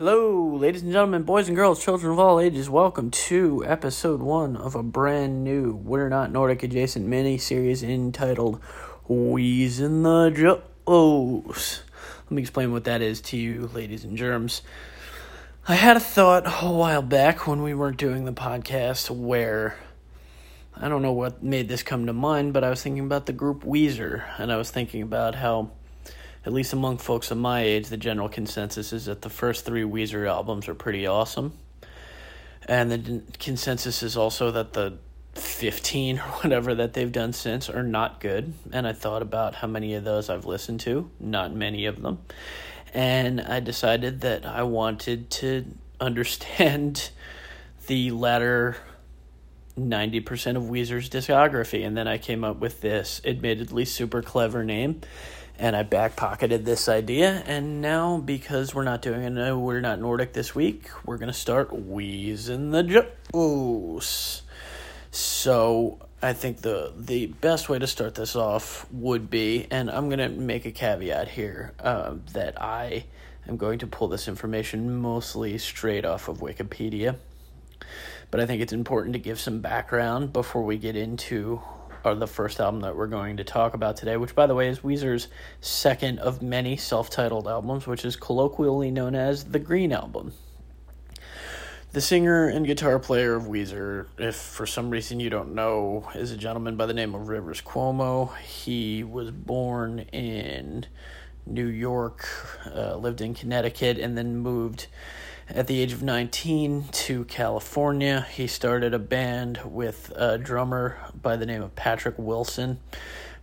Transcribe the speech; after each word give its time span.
Hello, 0.00 0.56
ladies 0.56 0.82
and 0.82 0.92
gentlemen, 0.92 1.24
boys 1.24 1.46
and 1.46 1.54
girls, 1.54 1.84
children 1.84 2.10
of 2.10 2.18
all 2.18 2.40
ages. 2.40 2.70
Welcome 2.70 3.10
to 3.10 3.62
episode 3.66 4.22
one 4.22 4.56
of 4.56 4.74
a 4.74 4.82
brand 4.82 5.44
new 5.44 5.74
We're 5.74 6.08
Not 6.08 6.32
Nordic 6.32 6.62
adjacent 6.62 7.06
mini 7.06 7.36
series 7.36 7.82
entitled 7.82 8.62
Wheeze 9.10 9.78
in 9.78 10.02
the 10.02 10.30
Juice. 10.30 11.82
Let 12.24 12.30
me 12.30 12.40
explain 12.40 12.72
what 12.72 12.84
that 12.84 13.02
is 13.02 13.20
to 13.20 13.36
you, 13.36 13.68
ladies 13.74 14.02
and 14.02 14.16
germs. 14.16 14.62
I 15.68 15.74
had 15.74 15.98
a 15.98 16.00
thought 16.00 16.46
a 16.46 16.72
while 16.72 17.02
back 17.02 17.46
when 17.46 17.62
we 17.62 17.74
weren't 17.74 17.98
doing 17.98 18.24
the 18.24 18.32
podcast 18.32 19.10
where 19.10 19.76
I 20.74 20.88
don't 20.88 21.02
know 21.02 21.12
what 21.12 21.42
made 21.42 21.68
this 21.68 21.82
come 21.82 22.06
to 22.06 22.14
mind, 22.14 22.54
but 22.54 22.64
I 22.64 22.70
was 22.70 22.82
thinking 22.82 23.04
about 23.04 23.26
the 23.26 23.34
group 23.34 23.64
Weezer, 23.64 24.24
and 24.38 24.50
I 24.50 24.56
was 24.56 24.70
thinking 24.70 25.02
about 25.02 25.34
how 25.34 25.72
at 26.44 26.52
least 26.52 26.72
among 26.72 26.98
folks 26.98 27.30
of 27.30 27.38
my 27.38 27.62
age, 27.62 27.88
the 27.88 27.96
general 27.96 28.28
consensus 28.28 28.92
is 28.92 29.06
that 29.06 29.22
the 29.22 29.30
first 29.30 29.64
three 29.64 29.82
Weezer 29.82 30.28
albums 30.28 30.68
are 30.68 30.74
pretty 30.74 31.06
awesome. 31.06 31.52
And 32.66 32.90
the 32.90 33.22
consensus 33.38 34.02
is 34.02 34.16
also 34.16 34.50
that 34.52 34.72
the 34.72 34.98
15 35.34 36.18
or 36.18 36.22
whatever 36.22 36.74
that 36.74 36.94
they've 36.94 37.12
done 37.12 37.32
since 37.32 37.68
are 37.68 37.82
not 37.82 38.20
good. 38.20 38.54
And 38.72 38.86
I 38.86 38.92
thought 38.92 39.22
about 39.22 39.56
how 39.56 39.66
many 39.66 39.94
of 39.94 40.04
those 40.04 40.30
I've 40.30 40.46
listened 40.46 40.80
to, 40.80 41.10
not 41.20 41.54
many 41.54 41.86
of 41.86 42.00
them. 42.00 42.20
And 42.94 43.40
I 43.40 43.60
decided 43.60 44.22
that 44.22 44.46
I 44.46 44.62
wanted 44.62 45.30
to 45.30 45.66
understand 46.00 47.10
the 47.86 48.10
latter 48.10 48.76
90% 49.78 50.56
of 50.56 50.64
Weezer's 50.64 51.08
discography. 51.08 51.86
And 51.86 51.96
then 51.96 52.08
I 52.08 52.18
came 52.18 52.44
up 52.44 52.58
with 52.58 52.80
this 52.80 53.20
admittedly 53.24 53.84
super 53.84 54.22
clever 54.22 54.64
name 54.64 55.02
and 55.60 55.76
I 55.76 55.84
backpocketed 55.84 56.64
this 56.64 56.88
idea. 56.88 57.44
And 57.46 57.82
now, 57.82 58.16
because 58.16 58.74
we're 58.74 58.82
not 58.82 59.02
doing 59.02 59.36
it, 59.36 59.54
we're 59.54 59.80
not 59.80 60.00
Nordic 60.00 60.32
this 60.32 60.54
week, 60.54 60.88
we're 61.04 61.18
going 61.18 61.28
to 61.28 61.38
start 61.38 61.70
wheezing 61.70 62.70
the 62.70 62.82
juice. 62.82 64.42
So, 65.10 65.98
I 66.22 66.32
think 66.32 66.58
the 66.62 66.92
the 66.96 67.26
best 67.26 67.68
way 67.68 67.78
to 67.78 67.86
start 67.86 68.14
this 68.14 68.36
off 68.36 68.86
would 68.90 69.30
be, 69.30 69.66
and 69.70 69.90
I'm 69.90 70.08
going 70.08 70.18
to 70.18 70.28
make 70.28 70.64
a 70.64 70.70
caveat 70.70 71.28
here 71.28 71.74
uh, 71.78 72.14
that 72.32 72.60
I 72.60 73.04
am 73.46 73.56
going 73.56 73.78
to 73.80 73.86
pull 73.86 74.08
this 74.08 74.28
information 74.28 74.96
mostly 74.96 75.58
straight 75.58 76.04
off 76.04 76.28
of 76.28 76.38
Wikipedia. 76.38 77.16
But 78.30 78.40
I 78.40 78.46
think 78.46 78.62
it's 78.62 78.72
important 78.72 79.14
to 79.14 79.18
give 79.18 79.40
some 79.40 79.60
background 79.60 80.32
before 80.32 80.62
we 80.62 80.78
get 80.78 80.94
into 80.94 81.60
are 82.04 82.14
the 82.14 82.26
first 82.26 82.60
album 82.60 82.80
that 82.80 82.96
we're 82.96 83.06
going 83.06 83.36
to 83.36 83.44
talk 83.44 83.74
about 83.74 83.96
today, 83.96 84.16
which, 84.16 84.34
by 84.34 84.46
the 84.46 84.54
way, 84.54 84.68
is 84.68 84.80
Weezer's 84.80 85.28
second 85.60 86.18
of 86.18 86.42
many 86.42 86.76
self 86.76 87.10
titled 87.10 87.46
albums, 87.46 87.86
which 87.86 88.04
is 88.04 88.16
colloquially 88.16 88.90
known 88.90 89.14
as 89.14 89.44
the 89.44 89.58
Green 89.58 89.92
Album. 89.92 90.32
The 91.92 92.00
singer 92.00 92.46
and 92.46 92.66
guitar 92.66 93.00
player 93.00 93.34
of 93.34 93.44
Weezer, 93.44 94.06
if 94.16 94.36
for 94.36 94.64
some 94.64 94.90
reason 94.90 95.18
you 95.18 95.28
don't 95.28 95.54
know, 95.54 96.08
is 96.14 96.30
a 96.30 96.36
gentleman 96.36 96.76
by 96.76 96.86
the 96.86 96.94
name 96.94 97.14
of 97.14 97.28
Rivers 97.28 97.60
Cuomo. 97.60 98.36
He 98.38 99.02
was 99.02 99.32
born 99.32 100.00
in 100.12 100.86
New 101.46 101.66
York, 101.66 102.28
uh, 102.72 102.94
lived 102.96 103.20
in 103.20 103.34
Connecticut, 103.34 103.98
and 103.98 104.16
then 104.16 104.36
moved 104.36 104.86
at 105.54 105.66
the 105.66 105.80
age 105.80 105.92
of 105.92 106.02
19 106.02 106.84
to 106.92 107.24
California. 107.24 108.26
He 108.32 108.46
started 108.46 108.94
a 108.94 108.98
band 108.98 109.60
with 109.64 110.12
a 110.14 110.38
drummer 110.38 110.98
by 111.20 111.36
the 111.36 111.46
name 111.46 111.62
of 111.62 111.74
Patrick 111.74 112.14
Wilson. 112.18 112.78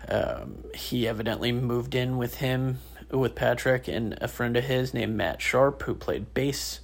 Um, 0.07 0.63
he 0.73 1.07
evidently 1.07 1.51
moved 1.51 1.95
in 1.95 2.17
with 2.17 2.35
him, 2.35 2.79
with 3.11 3.35
Patrick, 3.35 3.87
and 3.87 4.17
a 4.21 4.27
friend 4.27 4.55
of 4.55 4.63
his 4.63 4.93
named 4.93 5.15
Matt 5.15 5.41
Sharp, 5.41 5.83
who 5.83 5.95
played 5.95 6.33
bass. 6.33 6.79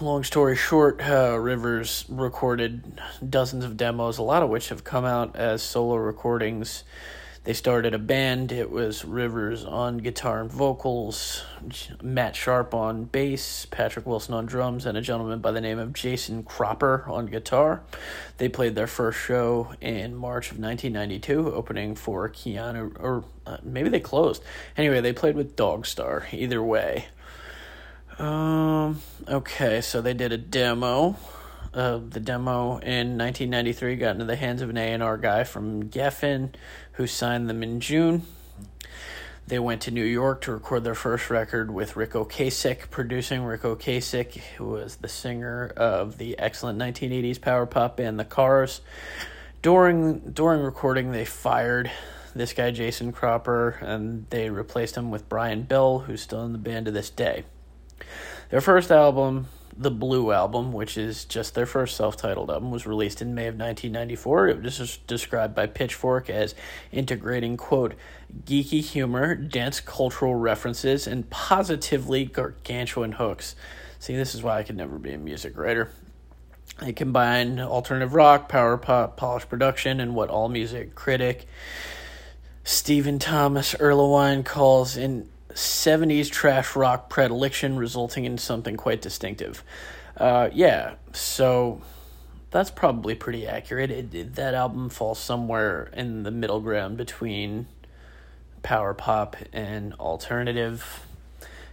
Long 0.00 0.24
story 0.24 0.56
short, 0.56 1.00
uh, 1.02 1.38
Rivers 1.38 2.04
recorded 2.08 3.00
dozens 3.28 3.64
of 3.64 3.76
demos, 3.76 4.18
a 4.18 4.22
lot 4.22 4.42
of 4.42 4.48
which 4.48 4.68
have 4.68 4.84
come 4.84 5.04
out 5.04 5.36
as 5.36 5.62
solo 5.62 5.96
recordings 5.96 6.84
they 7.46 7.52
started 7.52 7.94
a 7.94 7.98
band. 7.98 8.50
It 8.50 8.72
was 8.72 9.04
Rivers 9.04 9.64
on 9.64 9.98
guitar 9.98 10.40
and 10.40 10.50
vocals, 10.50 11.44
Matt 12.02 12.34
Sharp 12.34 12.74
on 12.74 13.04
bass, 13.04 13.66
Patrick 13.70 14.04
Wilson 14.04 14.34
on 14.34 14.46
drums, 14.46 14.84
and 14.84 14.98
a 14.98 15.00
gentleman 15.00 15.38
by 15.38 15.52
the 15.52 15.60
name 15.60 15.78
of 15.78 15.92
Jason 15.92 16.42
Cropper 16.42 17.04
on 17.06 17.26
guitar. 17.26 17.84
They 18.38 18.48
played 18.48 18.74
their 18.74 18.88
first 18.88 19.20
show 19.20 19.72
in 19.80 20.16
March 20.16 20.50
of 20.50 20.58
1992, 20.58 21.54
opening 21.54 21.94
for 21.94 22.28
Keanu, 22.28 22.96
or 22.98 23.24
uh, 23.46 23.58
maybe 23.62 23.90
they 23.90 24.00
closed. 24.00 24.42
Anyway, 24.76 25.00
they 25.00 25.12
played 25.12 25.36
with 25.36 25.54
Dogstar. 25.54 26.24
Either 26.34 26.60
way. 26.60 27.06
Um. 28.18 29.00
Okay, 29.28 29.80
so 29.82 30.00
they 30.00 30.14
did 30.14 30.32
a 30.32 30.38
demo. 30.38 31.16
Uh, 31.76 32.00
the 32.08 32.20
demo 32.20 32.78
in 32.78 33.18
1993 33.18 33.96
got 33.96 34.12
into 34.12 34.24
the 34.24 34.34
hands 34.34 34.62
of 34.62 34.70
an 34.70 34.78
A&R 34.78 35.18
guy 35.18 35.44
from 35.44 35.90
Geffen 35.90 36.54
who 36.96 37.06
signed 37.06 37.48
them 37.48 37.62
in 37.62 37.80
June. 37.80 38.22
They 39.46 39.58
went 39.60 39.82
to 39.82 39.90
New 39.92 40.04
York 40.04 40.40
to 40.42 40.52
record 40.52 40.82
their 40.82 40.94
first 40.94 41.30
record 41.30 41.70
with 41.70 41.94
Ric 41.94 42.12
Ocasek 42.12 42.90
producing. 42.90 43.44
Ric 43.44 43.62
Ocasek, 43.62 44.32
who 44.56 44.70
was 44.70 44.96
the 44.96 45.08
singer 45.08 45.72
of 45.76 46.18
the 46.18 46.36
excellent 46.38 46.78
1980s 46.80 47.40
power 47.40 47.64
pop 47.64 47.96
band 47.96 48.18
The 48.18 48.24
Cars. 48.24 48.80
During 49.62 50.18
during 50.32 50.62
recording, 50.62 51.12
they 51.12 51.24
fired 51.24 51.90
this 52.34 52.52
guy 52.52 52.70
Jason 52.72 53.12
Cropper, 53.12 53.78
and 53.80 54.26
they 54.30 54.50
replaced 54.50 54.96
him 54.96 55.10
with 55.10 55.28
Brian 55.28 55.62
Bell, 55.62 56.00
who's 56.00 56.22
still 56.22 56.44
in 56.44 56.52
the 56.52 56.58
band 56.58 56.86
to 56.86 56.92
this 56.92 57.10
day. 57.10 57.44
Their 58.50 58.60
first 58.60 58.90
album 58.90 59.46
the 59.78 59.90
Blue 59.90 60.32
album, 60.32 60.72
which 60.72 60.96
is 60.96 61.24
just 61.24 61.54
their 61.54 61.66
first 61.66 61.96
self 61.96 62.16
titled 62.16 62.50
album, 62.50 62.70
was 62.70 62.86
released 62.86 63.20
in 63.20 63.34
May 63.34 63.46
of 63.46 63.54
1994. 63.54 64.48
It 64.48 64.62
was 64.62 64.98
described 65.06 65.54
by 65.54 65.66
Pitchfork 65.66 66.30
as 66.30 66.54
integrating, 66.92 67.56
quote, 67.56 67.94
geeky 68.44 68.80
humor, 68.80 69.34
dense 69.34 69.80
cultural 69.80 70.34
references, 70.34 71.06
and 71.06 71.28
positively 71.30 72.24
gargantuan 72.24 73.12
hooks. 73.12 73.54
See, 73.98 74.16
this 74.16 74.34
is 74.34 74.42
why 74.42 74.58
I 74.58 74.62
could 74.62 74.76
never 74.76 74.98
be 74.98 75.12
a 75.12 75.18
music 75.18 75.56
writer. 75.56 75.90
They 76.80 76.92
combined 76.92 77.60
alternative 77.60 78.14
rock, 78.14 78.48
power 78.48 78.76
pop, 78.76 79.16
polished 79.16 79.48
production, 79.48 80.00
and 80.00 80.14
what 80.14 80.30
AllMusic 80.30 80.94
critic 80.94 81.46
Stephen 82.64 83.20
Thomas 83.20 83.74
Erlewine 83.74 84.44
calls 84.44 84.96
an 84.96 85.28
70s 85.56 86.30
trash 86.30 86.76
rock 86.76 87.08
predilection, 87.08 87.76
resulting 87.76 88.24
in 88.26 88.36
something 88.36 88.76
quite 88.76 89.00
distinctive. 89.00 89.64
Uh, 90.16 90.50
yeah, 90.52 90.94
so 91.12 91.80
that's 92.50 92.70
probably 92.70 93.14
pretty 93.14 93.46
accurate. 93.46 93.90
It, 93.90 94.14
it, 94.14 94.34
that 94.34 94.54
album 94.54 94.90
falls 94.90 95.18
somewhere 95.18 95.90
in 95.94 96.22
the 96.24 96.30
middle 96.30 96.60
ground 96.60 96.98
between 96.98 97.66
power 98.62 98.92
pop 98.92 99.36
and 99.52 99.94
alternative. 99.94 101.06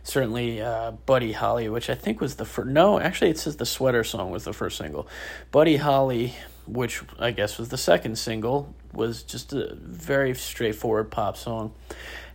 Certainly, 0.03 0.61
uh, 0.61 0.91
Buddy 0.91 1.33
Holly, 1.33 1.67
which 1.67 1.89
I 1.89 1.95
think 1.95 2.21
was 2.21 2.35
the 2.35 2.45
first. 2.45 2.69
No, 2.69 2.99
actually, 2.99 3.31
it 3.31 3.37
says 3.37 3.57
the 3.57 3.65
Sweater 3.65 4.03
song 4.03 4.31
was 4.31 4.45
the 4.45 4.53
first 4.53 4.77
single. 4.77 5.07
Buddy 5.51 5.77
Holly, 5.77 6.35
which 6.65 7.01
I 7.19 7.31
guess 7.31 7.57
was 7.57 7.69
the 7.69 7.77
second 7.77 8.17
single, 8.17 8.73
was 8.93 9.23
just 9.23 9.53
a 9.53 9.75
very 9.75 10.33
straightforward 10.35 11.11
pop 11.11 11.37
song. 11.37 11.73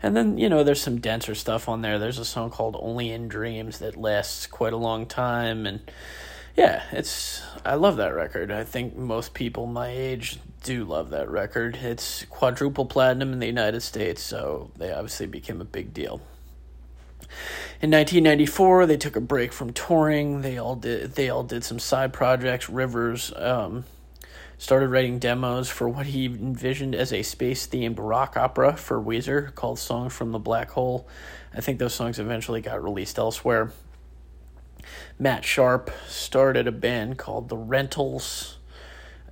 And 0.02 0.16
then, 0.16 0.38
you 0.38 0.48
know, 0.48 0.62
there's 0.62 0.80
some 0.80 1.00
denser 1.00 1.34
stuff 1.34 1.68
on 1.68 1.82
there. 1.82 1.98
There's 1.98 2.18
a 2.18 2.24
song 2.24 2.50
called 2.50 2.76
Only 2.78 3.10
in 3.10 3.28
Dreams 3.28 3.78
that 3.78 3.96
lasts 3.96 4.46
quite 4.46 4.72
a 4.72 4.76
long 4.76 5.06
time 5.06 5.66
and 5.66 5.80
yeah, 6.58 6.82
it's 6.90 7.40
I 7.64 7.76
love 7.76 7.98
that 7.98 8.14
record. 8.14 8.50
I 8.50 8.64
think 8.64 8.96
most 8.96 9.32
people 9.32 9.66
my 9.66 9.90
age 9.90 10.40
do 10.64 10.84
love 10.84 11.10
that 11.10 11.30
record. 11.30 11.76
It's 11.76 12.24
quadruple 12.24 12.84
platinum 12.84 13.32
in 13.32 13.38
the 13.38 13.46
United 13.46 13.80
States, 13.80 14.20
so 14.20 14.72
they 14.76 14.92
obviously 14.92 15.26
became 15.26 15.60
a 15.60 15.64
big 15.64 15.94
deal. 15.94 16.20
In 17.80 17.92
1994, 17.92 18.86
they 18.86 18.96
took 18.96 19.14
a 19.14 19.20
break 19.20 19.52
from 19.52 19.72
touring. 19.72 20.42
They 20.42 20.58
all 20.58 20.74
did 20.74 21.14
they 21.14 21.30
all 21.30 21.44
did 21.44 21.62
some 21.62 21.78
side 21.78 22.12
projects. 22.12 22.68
Rivers 22.68 23.32
um, 23.36 23.84
started 24.58 24.90
writing 24.90 25.20
demos 25.20 25.68
for 25.68 25.88
what 25.88 26.06
he 26.06 26.26
envisioned 26.26 26.94
as 26.94 27.12
a 27.12 27.22
space 27.22 27.66
themed 27.66 27.96
rock 27.98 28.36
opera 28.36 28.76
for 28.76 29.00
Weezer 29.00 29.54
called 29.54 29.78
Songs 29.78 30.12
from 30.12 30.32
the 30.32 30.38
Black 30.38 30.70
Hole. 30.70 31.08
I 31.54 31.60
think 31.60 31.78
those 31.78 31.94
songs 31.94 32.18
eventually 32.18 32.60
got 32.60 32.82
released 32.82 33.18
elsewhere. 33.18 33.72
Matt 35.18 35.44
Sharp 35.44 35.90
started 36.08 36.66
a 36.66 36.72
band 36.72 37.18
called 37.18 37.48
The 37.48 37.56
Rentals. 37.56 38.58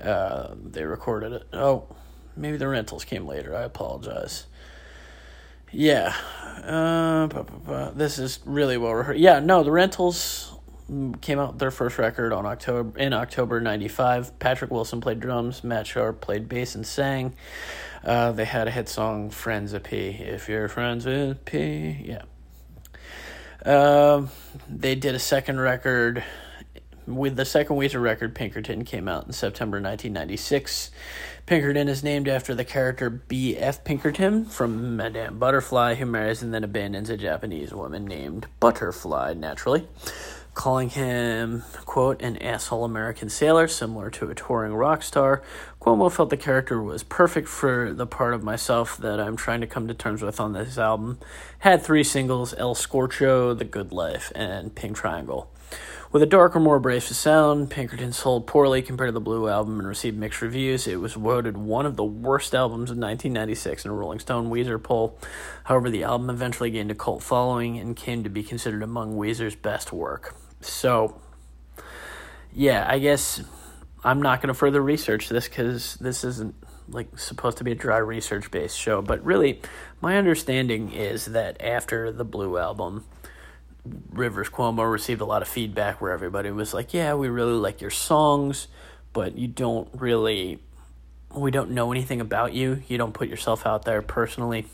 Uh, 0.01 0.55
they 0.63 0.85
recorded 0.85 1.33
it. 1.33 1.47
Oh, 1.53 1.87
maybe 2.37 2.57
The 2.57 2.69
Rentals 2.69 3.05
came 3.05 3.27
later. 3.27 3.55
I 3.55 3.63
apologize. 3.63 4.47
Yeah. 5.73 6.15
Uh, 6.63 7.27
this 7.91 8.19
is 8.19 8.39
really 8.45 8.77
well 8.77 8.95
rehearsed. 8.95 9.21
Yeah, 9.21 9.41
no, 9.41 9.63
The 9.65 9.73
Rentals 9.73 10.56
came 11.21 11.39
out 11.39 11.59
their 11.59 11.71
first 11.71 11.99
record 11.99 12.33
on 12.33 12.47
October 12.47 12.99
in 12.99 13.13
October 13.13 13.61
'95. 13.61 14.39
Patrick 14.39 14.71
Wilson 14.71 15.01
played 15.01 15.21
drums, 15.21 15.65
Matt 15.65 15.87
Sharp 15.87 16.21
played 16.21 16.49
bass 16.49 16.75
and 16.75 16.87
sang. 16.87 17.35
Uh, 18.05 18.33
they 18.33 18.45
had 18.45 18.69
a 18.69 18.71
hit 18.71 18.89
song, 18.89 19.31
"Friends 19.31 19.73
of 19.73 19.83
P." 19.83 20.09
If 20.09 20.49
you're 20.49 20.69
friends 20.69 21.05
with 21.07 21.45
P, 21.45 22.05
yeah. 22.05 22.23
Um, 23.65 24.31
they 24.69 24.95
did 24.95 25.15
a 25.15 25.19
second 25.19 25.61
record. 25.61 26.23
With 27.07 27.37
the 27.37 27.45
second 27.45 27.77
Weezer 27.77 28.03
record, 28.03 28.35
Pinkerton 28.35 28.85
came 28.85 29.07
out 29.07 29.27
in 29.27 29.33
September 29.33 29.77
1996. 29.77 30.91
Pinkerton 31.47 31.89
is 31.89 32.03
named 32.03 32.27
after 32.27 32.53
the 32.53 32.65
character 32.65 33.09
B.F. 33.09 33.85
Pinkerton 33.85 34.45
from 34.45 34.97
Madame 34.97 35.39
Butterfly, 35.39 35.95
who 35.95 36.07
marries 36.07 36.43
and 36.43 36.53
then 36.53 36.65
abandons 36.65 37.09
a 37.09 37.17
Japanese 37.17 37.73
woman 37.73 38.05
named 38.07 38.49
Butterfly, 38.59 39.35
naturally 39.35 39.87
calling 40.57 40.89
him, 40.89 41.63
quote, 41.85 42.21
an 42.23 42.39
asshole 42.39 42.83
American 42.83 43.29
sailor, 43.29 43.69
similar 43.69 44.09
to 44.09 44.31
a 44.31 44.35
touring 44.35 44.73
rock 44.73 45.03
star. 45.03 45.43
Cuomo 45.83 46.11
felt 46.11 46.31
the 46.31 46.37
character 46.37 46.83
was 46.83 47.05
perfect 47.05 47.47
for 47.47 47.93
the 47.93 48.07
part 48.07 48.33
of 48.33 48.43
myself 48.43 48.97
that 48.97 49.21
I'm 49.21 49.37
trying 49.37 49.61
to 49.61 49.67
come 49.67 49.87
to 49.87 49.95
terms 49.95 50.23
with 50.23 50.41
on 50.41 50.55
this 50.55 50.79
album. 50.79 51.19
Had 51.59 51.83
three 51.83 52.03
singles 52.03 52.55
El 52.55 52.75
Scorcho, 52.75 53.57
The 53.57 53.67
Good 53.67 53.93
Life, 53.93 54.33
and 54.35 54.75
Pink 54.75 54.97
Triangle. 54.97 55.51
With 56.11 56.23
a 56.23 56.27
darker, 56.27 56.59
more 56.59 56.77
abrasive 56.77 57.17
sound, 57.17 57.69
Pinkerton 57.69 58.15
sold 58.15 58.47
poorly 58.47 58.81
compared 58.81 59.09
to 59.09 59.13
the 59.13 59.21
Blue 59.21 59.49
album 59.49 59.79
and 59.79 59.87
received 59.87 60.17
mixed 60.17 60.41
reviews. 60.41 60.87
It 60.87 61.01
was 61.01 61.13
voted 61.13 61.59
one 61.59 61.85
of 61.85 61.97
the 61.97 62.05
worst 62.05 62.55
albums 62.55 62.91
of 62.91 62.97
1996 62.97 63.85
in 63.85 63.91
a 63.91 63.95
Rolling 63.95 64.21
Stone 64.21 64.49
Weezer 64.49 64.83
poll. 64.83 65.19
However, 65.65 65.91
the 65.91 66.05
album 66.05 66.31
eventually 66.31 66.71
gained 66.71 66.91
a 66.91 66.95
cult 66.95 67.23
following 67.23 67.79
and 67.79 67.95
came 67.95 68.25
to 68.25 68.31
be 68.31 68.43
considered 68.43 68.83
among 68.83 69.17
Weezer's 69.17 69.57
best 69.57 69.93
work. 69.93 70.35
So, 70.61 71.21
yeah, 72.53 72.87
I 72.89 72.99
guess 72.99 73.43
I'm 74.05 74.23
not 74.23 74.41
going 74.41 74.49
to 74.49 74.55
further 74.55 74.81
research 74.81 75.29
this 75.29 75.49
because 75.49 75.95
this 75.97 76.25
isn't 76.25 76.55
like 76.89 77.19
supposed 77.19 77.59
to 77.59 77.65
be 77.65 77.73
a 77.73 77.75
dry 77.75 77.99
research 77.99 78.51
based 78.51 78.79
show. 78.79 79.03
But 79.03 79.25
really, 79.25 79.61
my 80.01 80.17
understanding 80.17 80.93
is 80.93 81.27
that 81.27 81.61
after 81.61 82.13
the 82.13 82.25
Blue 82.25 82.59
album, 82.59 83.05
Rivers 84.11 84.49
Cuomo 84.49 84.91
received 84.91 85.21
a 85.21 85.25
lot 85.25 85.43
of 85.43 85.49
feedback 85.49 86.01
where 86.01 86.13
everybody 86.13 86.51
was 86.51 86.75
like, 86.75 86.95
"Yeah, 86.95 87.15
we 87.15 87.29
really 87.29 87.53
like 87.53 87.81
your 87.81 87.91
songs, 87.91 88.69
but 89.13 89.37
you 89.37 89.49
don't 89.49 89.89
really, 89.93 90.61
we 91.35 91.51
don't 91.51 91.71
know 91.71 91.93
anything 91.93 92.21
about 92.21 92.53
you. 92.53 92.83
You 92.89 92.99
don't 92.99 93.13
put 93.13 93.29
yourself 93.29 93.67
out 93.67 93.85
there 93.85 94.03
personally." 94.03 94.67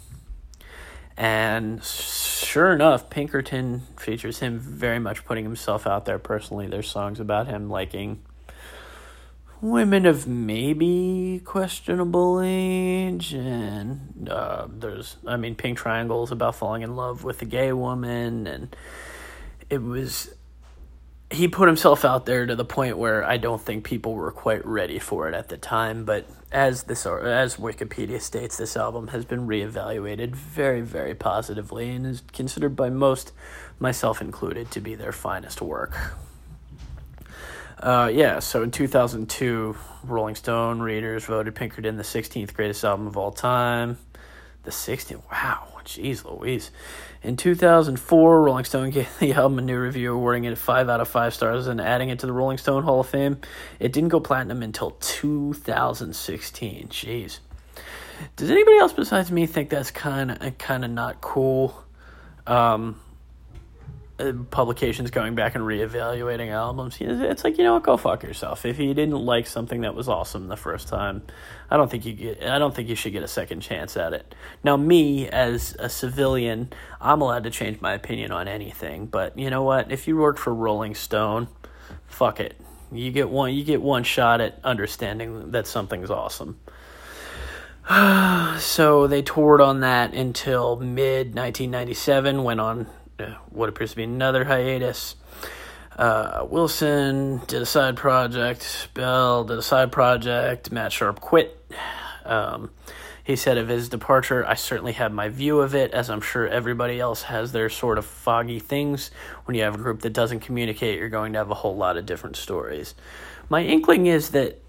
And 1.17 1.83
sure 1.85 2.73
enough, 2.73 3.11
Pinkerton 3.11 3.83
features 3.99 4.39
him 4.39 4.59
very 4.59 4.99
much 4.99 5.25
putting 5.25 5.45
himself 5.45 5.87
out 5.87 6.05
there 6.05 6.19
personally. 6.19 6.67
There's 6.67 6.91
songs 6.91 7.21
about 7.21 7.47
him 7.47 7.69
liking 7.69 8.23
women 9.63 10.05
of 10.07 10.27
maybe 10.27 11.41
questionable 11.45 12.41
age, 12.45 13.33
and 13.33 14.29
uh, 14.29 14.67
there's, 14.69 15.17
I 15.25 15.37
mean, 15.37 15.55
Pink 15.55 15.79
Triangles 15.79 16.33
about 16.33 16.57
falling 16.57 16.83
in 16.83 16.97
love 16.97 17.23
with 17.23 17.41
a 17.43 17.45
gay 17.45 17.73
woman, 17.73 18.49
and 18.49 18.75
it 19.71 19.81
was 19.81 20.35
he 21.33 21.49
put 21.49 21.69
himself 21.69 22.05
out 22.05 22.27
there 22.27 22.47
to 22.47 22.55
the 22.55 22.65
point 22.65 22.99
where 22.99 23.25
I 23.25 23.37
don't 23.37 23.61
think 23.61 23.85
people 23.85 24.15
were 24.15 24.31
quite 24.31 24.65
ready 24.67 24.99
for 24.99 25.29
it 25.29 25.35
at 25.35 25.49
the 25.49 25.57
time. 25.57 26.05
But 26.05 26.27
as 26.51 26.85
this 26.85 27.07
as 27.07 27.57
Wikipedia 27.57 28.21
states, 28.21 28.57
this 28.57 28.77
album 28.77 29.09
has 29.09 29.25
been 29.25 29.47
reevaluated 29.47 30.35
very, 30.35 30.83
very 30.83 31.15
positively 31.15 31.91
and 31.91 32.07
is 32.07 32.23
considered 32.33 32.77
by 32.77 32.91
most, 32.91 33.33
myself 33.79 34.21
included, 34.21 34.71
to 34.73 34.81
be 34.81 34.95
their 34.95 35.13
finest 35.13 35.63
work. 35.63 35.97
Uh, 37.79 38.09
yeah, 38.13 38.39
so 38.39 38.63
in 38.63 38.71
2002, 38.71 39.77
Rolling 40.05 40.37
Stone 40.37 40.81
readers 40.81 41.25
voted 41.25 41.55
Pinkerton 41.55 41.97
the 41.97 42.05
16th 42.05 42.55
greatest 42.55 42.85
album 42.85 43.09
of 43.09 43.17
all 43.17 43.33
time. 43.33 43.99
The 44.63 44.71
16th, 44.71 45.21
wow, 45.33 45.72
jeez 45.85 46.25
Louise. 46.25 46.71
In 47.23 47.37
2004, 47.37 48.43
Rolling 48.43 48.65
Stone 48.65 48.91
gave 48.91 49.09
the 49.19 49.33
album 49.33 49.59
a 49.59 49.63
new 49.63 49.79
review, 49.79 50.15
awarding 50.15 50.45
it 50.45 50.57
5 50.59 50.89
out 50.89 51.01
of 51.01 51.09
5 51.09 51.35
stars 51.35 51.67
and 51.67 51.81
adding 51.81 52.09
it 52.09 52.19
to 52.21 52.27
the 52.27 52.33
Rolling 52.33 52.59
Stone 52.59 52.83
Hall 52.83 53.01
of 53.01 53.09
Fame. 53.09 53.39
It 53.79 53.93
didn't 53.93 54.11
go 54.11 54.21
platinum 54.21 54.63
until 54.63 54.93
2016. 55.01 56.89
Jeez. 56.89 57.39
Does 58.37 58.51
anybody 58.51 58.79
else 58.79 58.93
besides 58.93 59.31
me 59.31 59.47
think 59.47 59.71
that's 59.71 59.91
kind 59.91 60.31
of 60.31 60.59
kind 60.59 60.85
of 60.85 60.91
not 60.91 61.21
cool? 61.21 61.75
Um, 62.47 63.01
publications 64.51 65.11
going 65.11 65.35
back 65.35 65.55
and 65.55 65.65
reevaluating 65.65 66.51
albums. 66.51 66.97
It's 67.01 67.45
like 67.45 67.59
you 67.59 67.65
know 67.65 67.75
what, 67.75 67.83
go 67.83 67.97
fuck 67.97 68.23
yourself. 68.23 68.65
If 68.65 68.79
you 68.79 68.95
didn't 68.95 69.19
like 69.19 69.47
something 69.47 69.83
that 69.83 69.95
was 69.95 70.09
awesome 70.09 70.49
the 70.49 70.57
first 70.57 70.89
time, 70.89 71.23
I 71.71 71.77
don't 71.77 71.91
think 71.91 72.05
you 72.05 72.13
get. 72.13 72.43
I 72.43 72.59
don't 72.59 72.75
think 72.75 72.89
you 72.89 72.95
should 72.95 73.13
get 73.13 73.23
a 73.23 73.29
second 73.29 73.61
chance 73.61 73.97
at 73.97 74.13
it. 74.13 74.35
Now, 74.63 74.77
me 74.77 75.29
as 75.29 75.77
a 75.79 75.89
civilian, 75.89 76.73
I'm 77.01 77.21
allowed 77.21 77.45
to 77.45 77.51
change 77.51 77.81
my 77.81 77.95
opinion 77.95 78.33
on 78.33 78.49
anything. 78.49 79.07
But 79.07 79.39
you 79.39 79.51
know 79.51 79.63
what? 79.63 79.91
If 79.91 80.07
you 80.07 80.17
work 80.17 80.39
for 80.39 80.55
Rolling 80.55 80.95
Stone, 80.95 81.49
fuck 82.07 82.41
it. 82.41 82.61
You 82.91 83.11
get 83.11 83.31
one. 83.31 83.55
You 83.55 83.65
get 83.65 83.83
one 83.83 84.05
shot 84.05 84.41
at 84.41 84.59
understanding 84.65 85.53
that 85.53 85.67
something's 85.67 86.11
awesome. 86.11 86.61
so 88.59 89.07
they 89.07 89.23
toured 89.23 89.61
on 89.61 89.81
that 89.81 90.15
until 90.15 90.77
mid 90.77 91.35
1997. 91.35 92.45
Went 92.45 92.61
on 92.61 92.87
what 93.51 93.69
appears 93.69 93.91
to 93.91 93.97
be 93.97 94.05
another 94.05 94.45
hiatus. 94.45 95.17
Uh, 95.97 96.47
Wilson 96.49 97.43
did 97.47 97.63
a 97.63 97.67
side 97.67 97.97
project. 97.97 98.89
Bell 98.95 99.45
did 99.45 99.59
a 99.59 99.63
side 99.63 99.93
project. 99.93 100.73
Matt 100.73 100.93
Sharp 100.93 101.21
quit. 101.21 101.59
Um, 102.25 102.71
he 103.25 103.37
said 103.37 103.57
of 103.57 103.69
his 103.69 103.89
departure, 103.89 104.45
I 104.45 104.55
certainly 104.55 104.93
have 104.93 105.13
my 105.13 105.29
view 105.29 105.61
of 105.61 105.75
it, 105.75 105.93
as 105.93 106.11
I'm 106.11 106.21
sure 106.21 106.47
everybody 106.47 106.99
else 106.99 107.23
has 107.23 107.53
their 107.53 107.69
sort 107.69 107.99
of 107.99 108.05
foggy 108.05 108.59
things. 108.59 109.11
When 109.45 109.55
you 109.55 109.63
have 109.63 109.77
a 109.77 109.79
group 109.79 110.01
that 110.01 110.13
doesn't 110.13 110.41
communicate, 110.41 110.99
you're 110.99 111.09
going 111.09 111.35
to 111.35 111.39
have 111.39 111.51
a 111.51 111.55
whole 111.55 111.77
lot 111.77 111.97
of 111.97 112.05
different 112.05 112.37
stories. 112.37 112.95
My 113.49 113.63
inkling 113.63 114.07
is 114.07 114.31
that 114.31 114.61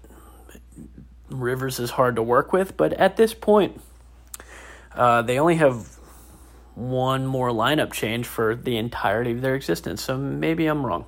Rivers 1.30 1.80
is 1.80 1.90
hard 1.90 2.16
to 2.16 2.22
work 2.22 2.52
with, 2.52 2.76
but 2.76 2.92
at 2.92 3.16
this 3.16 3.34
point, 3.34 3.80
uh, 4.94 5.22
they 5.22 5.38
only 5.40 5.56
have 5.56 5.93
one 6.74 7.26
more 7.26 7.50
lineup 7.50 7.92
change 7.92 8.26
for 8.26 8.54
the 8.54 8.76
entirety 8.76 9.32
of 9.32 9.40
their 9.40 9.54
existence. 9.54 10.02
So 10.02 10.16
maybe 10.16 10.66
I'm 10.66 10.84
wrong. 10.84 11.06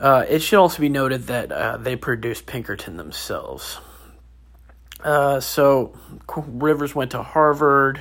Uh, 0.00 0.24
it 0.28 0.40
should 0.40 0.58
also 0.58 0.80
be 0.80 0.88
noted 0.88 1.26
that 1.28 1.52
uh, 1.52 1.76
they 1.76 1.96
produced 1.96 2.46
Pinkerton 2.46 2.96
themselves. 2.96 3.78
Uh, 5.04 5.40
so 5.40 5.96
Rivers 6.36 6.94
went 6.94 7.12
to 7.12 7.22
Harvard. 7.22 8.00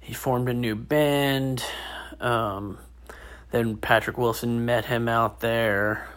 He 0.00 0.14
formed 0.14 0.48
a 0.48 0.54
new 0.54 0.74
band. 0.76 1.64
Um, 2.20 2.78
then 3.50 3.76
Patrick 3.76 4.16
Wilson 4.16 4.64
met 4.64 4.84
him 4.84 5.08
out 5.08 5.40
there 5.40 6.08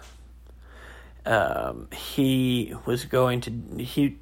um, 1.26 1.88
he 1.92 2.74
was 2.86 3.06
going 3.06 3.42
to 3.42 3.84
he 3.84 4.18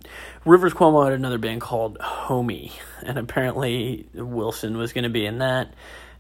Rivers 0.46 0.74
Cuomo 0.74 1.04
had 1.04 1.14
another 1.14 1.40
band 1.40 1.62
called 1.62 1.98
Homie, 2.00 2.72
and 3.04 3.18
apparently 3.18 4.08
Wilson 4.14 4.78
was 4.78 4.94
going 4.94 5.04
to 5.04 5.10
be 5.10 5.26
in 5.26 5.40
that, 5.40 5.74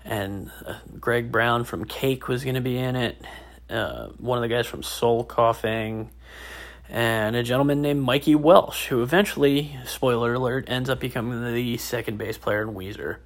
and 0.03 0.51
uh, 0.65 0.75
Greg 0.99 1.31
Brown 1.31 1.65
from 1.65 1.85
Cake 1.85 2.27
was 2.27 2.43
going 2.43 2.55
to 2.55 2.61
be 2.61 2.77
in 2.77 2.95
it. 2.95 3.21
Uh, 3.69 4.07
one 4.17 4.37
of 4.37 4.41
the 4.41 4.47
guys 4.47 4.65
from 4.65 4.81
Soul 4.81 5.23
Coughing, 5.23 6.09
and 6.89 7.35
a 7.35 7.43
gentleman 7.43 7.81
named 7.81 8.01
Mikey 8.01 8.35
Welsh, 8.35 8.87
who 8.87 9.03
eventually, 9.03 9.77
spoiler 9.85 10.33
alert, 10.33 10.65
ends 10.67 10.89
up 10.89 10.99
becoming 10.99 11.53
the 11.53 11.77
second 11.77 12.17
bass 12.17 12.37
player 12.37 12.63
in 12.63 12.73
Weezer. 12.73 13.17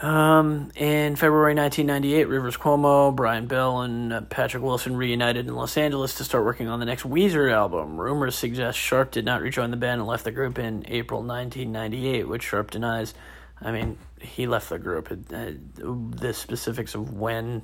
Um, 0.00 0.70
in 0.76 1.14
February 1.16 1.54
1998, 1.54 2.24
Rivers 2.24 2.56
Cuomo, 2.56 3.14
Brian 3.14 3.46
Bell, 3.46 3.82
and 3.82 4.12
uh, 4.14 4.20
Patrick 4.22 4.62
Wilson 4.62 4.96
reunited 4.96 5.46
in 5.46 5.54
Los 5.54 5.76
Angeles 5.76 6.14
to 6.14 6.24
start 6.24 6.44
working 6.44 6.68
on 6.68 6.80
the 6.80 6.86
next 6.86 7.02
Weezer 7.02 7.52
album. 7.52 8.00
Rumors 8.00 8.34
suggest 8.34 8.78
Sharp 8.78 9.10
did 9.10 9.26
not 9.26 9.42
rejoin 9.42 9.70
the 9.70 9.76
band 9.76 10.00
and 10.00 10.08
left 10.08 10.24
the 10.24 10.30
group 10.32 10.58
in 10.58 10.86
April 10.88 11.20
1998, 11.20 12.26
which 12.26 12.44
Sharp 12.44 12.70
denies. 12.70 13.12
I 13.60 13.72
mean, 13.72 13.98
he 14.18 14.46
left 14.46 14.70
the 14.70 14.78
group. 14.78 15.12
Uh, 15.12 15.50
the 15.74 16.32
specifics 16.32 16.94
of 16.94 17.12
when 17.12 17.60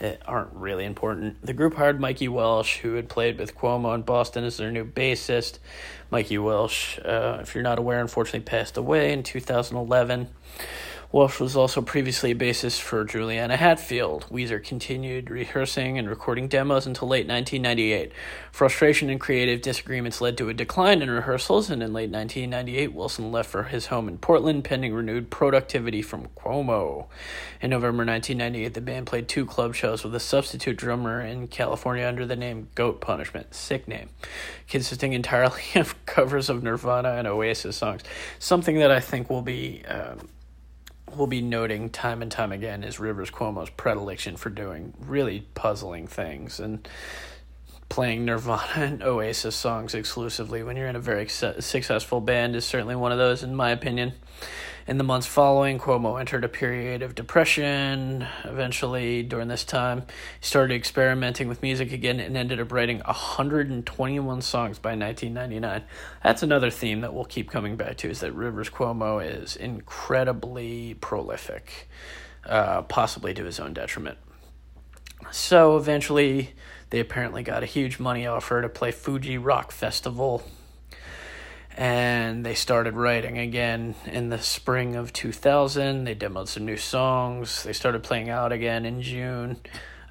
uh, 0.00 0.10
aren't 0.26 0.52
really 0.54 0.84
important. 0.84 1.40
The 1.46 1.52
group 1.52 1.74
hired 1.74 2.00
Mikey 2.00 2.26
Welsh, 2.26 2.78
who 2.78 2.94
had 2.94 3.08
played 3.08 3.38
with 3.38 3.56
Cuomo 3.56 3.94
in 3.94 4.02
Boston, 4.02 4.42
as 4.42 4.56
their 4.56 4.72
new 4.72 4.84
bassist. 4.84 5.60
Mikey 6.10 6.38
Welsh, 6.38 6.98
uh, 6.98 7.38
if 7.42 7.54
you're 7.54 7.62
not 7.62 7.78
aware, 7.78 8.00
unfortunately 8.00 8.40
passed 8.40 8.76
away 8.76 9.12
in 9.12 9.22
2011. 9.22 10.28
Welsh 11.14 11.38
was 11.38 11.54
also 11.54 11.80
previously 11.80 12.32
a 12.32 12.34
bassist 12.34 12.80
for 12.80 13.04
Juliana 13.04 13.56
Hatfield. 13.56 14.26
Weezer 14.32 14.60
continued 14.60 15.30
rehearsing 15.30 15.96
and 15.96 16.10
recording 16.10 16.48
demos 16.48 16.88
until 16.88 17.06
late 17.06 17.28
1998. 17.28 18.10
Frustration 18.50 19.08
and 19.08 19.20
creative 19.20 19.62
disagreements 19.62 20.20
led 20.20 20.36
to 20.38 20.48
a 20.48 20.54
decline 20.54 21.02
in 21.02 21.10
rehearsals, 21.12 21.70
and 21.70 21.84
in 21.84 21.92
late 21.92 22.10
1998, 22.10 22.92
Wilson 22.92 23.30
left 23.30 23.48
for 23.48 23.62
his 23.62 23.86
home 23.86 24.08
in 24.08 24.18
Portland 24.18 24.64
pending 24.64 24.92
renewed 24.92 25.30
productivity 25.30 26.02
from 26.02 26.26
Cuomo. 26.36 27.06
In 27.60 27.70
November 27.70 28.04
1998, 28.04 28.74
the 28.74 28.80
band 28.80 29.06
played 29.06 29.28
two 29.28 29.46
club 29.46 29.76
shows 29.76 30.02
with 30.02 30.16
a 30.16 30.20
substitute 30.20 30.76
drummer 30.76 31.20
in 31.20 31.46
California 31.46 32.08
under 32.08 32.26
the 32.26 32.34
name 32.34 32.66
Goat 32.74 33.00
Punishment, 33.00 33.54
sick 33.54 33.86
name, 33.86 34.08
consisting 34.68 35.12
entirely 35.12 35.62
of 35.76 35.94
covers 36.06 36.50
of 36.50 36.64
Nirvana 36.64 37.10
and 37.10 37.28
Oasis 37.28 37.76
songs. 37.76 38.02
Something 38.40 38.80
that 38.80 38.90
I 38.90 38.98
think 38.98 39.30
will 39.30 39.42
be. 39.42 39.84
Um, 39.86 40.28
we'll 41.12 41.26
be 41.26 41.40
noting 41.40 41.90
time 41.90 42.22
and 42.22 42.30
time 42.30 42.52
again 42.52 42.82
is 42.84 42.98
Rivers 42.98 43.30
Cuomo's 43.30 43.70
predilection 43.70 44.36
for 44.36 44.50
doing 44.50 44.94
really 44.98 45.46
puzzling 45.54 46.06
things 46.06 46.60
and 46.60 46.86
playing 47.88 48.24
Nirvana 48.24 48.72
and 48.76 49.02
Oasis 49.02 49.54
songs 49.54 49.94
exclusively 49.94 50.62
when 50.62 50.76
you're 50.76 50.88
in 50.88 50.96
a 50.96 51.00
very 51.00 51.28
successful 51.28 52.20
band 52.20 52.56
is 52.56 52.64
certainly 52.64 52.96
one 52.96 53.12
of 53.12 53.18
those, 53.18 53.42
in 53.42 53.54
my 53.54 53.70
opinion. 53.70 54.14
In 54.86 54.98
the 54.98 55.04
months 55.04 55.26
following, 55.26 55.78
Cuomo 55.78 56.20
entered 56.20 56.44
a 56.44 56.48
period 56.48 57.00
of 57.00 57.14
depression. 57.14 58.26
Eventually, 58.44 59.22
during 59.22 59.48
this 59.48 59.64
time, 59.64 60.00
he 60.38 60.46
started 60.46 60.74
experimenting 60.74 61.48
with 61.48 61.62
music 61.62 61.90
again 61.90 62.20
and 62.20 62.36
ended 62.36 62.60
up 62.60 62.70
writing 62.70 62.98
121 62.98 64.42
songs 64.42 64.78
by 64.78 64.90
1999. 64.90 65.84
That's 66.22 66.42
another 66.42 66.68
theme 66.68 67.00
that 67.00 67.14
we'll 67.14 67.24
keep 67.24 67.50
coming 67.50 67.76
back 67.76 67.96
to 67.98 68.10
is 68.10 68.20
that 68.20 68.32
Rivers 68.32 68.68
Cuomo 68.68 69.24
is 69.24 69.56
incredibly 69.56 70.92
prolific, 71.00 71.88
uh, 72.44 72.82
possibly 72.82 73.32
to 73.32 73.44
his 73.44 73.58
own 73.58 73.72
detriment. 73.72 74.18
So 75.30 75.78
eventually, 75.78 76.50
they 76.90 77.00
apparently 77.00 77.42
got 77.42 77.62
a 77.62 77.66
huge 77.66 77.98
money 77.98 78.26
offer 78.26 78.60
to 78.60 78.68
play 78.68 78.90
Fuji 78.90 79.38
Rock 79.38 79.72
Festival 79.72 80.44
and 81.76 82.46
they 82.46 82.54
started 82.54 82.94
writing 82.94 83.38
again 83.38 83.94
in 84.06 84.28
the 84.28 84.38
spring 84.38 84.94
of 84.94 85.12
2000. 85.12 86.04
They 86.04 86.14
demoed 86.14 86.48
some 86.48 86.64
new 86.64 86.76
songs. 86.76 87.64
They 87.64 87.72
started 87.72 88.02
playing 88.02 88.30
out 88.30 88.52
again 88.52 88.84
in 88.84 89.02
June. 89.02 89.56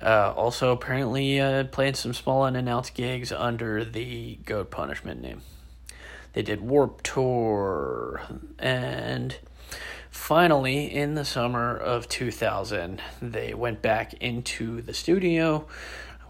Uh, 0.01 0.33
also, 0.35 0.73
apparently, 0.73 1.39
uh, 1.39 1.63
played 1.65 1.95
some 1.95 2.13
small 2.13 2.43
unannounced 2.43 2.93
gigs 2.93 3.31
under 3.31 3.85
the 3.85 4.35
Goat 4.43 4.69
Punishment 4.69 5.21
name. 5.21 5.41
They 6.33 6.41
did 6.41 6.61
Warp 6.61 7.03
Tour, 7.03 8.21
and 8.59 9.37
finally, 10.09 10.93
in 10.93 11.13
the 11.13 11.23
summer 11.23 11.77
of 11.77 12.09
2000, 12.09 13.01
they 13.21 13.53
went 13.53 13.81
back 13.81 14.15
into 14.15 14.81
the 14.81 14.93
studio 14.93 15.67